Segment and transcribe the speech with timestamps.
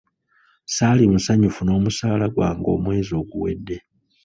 [0.75, 3.77] Saali musanyufu n'omusaala gwange omwezi oguwedde.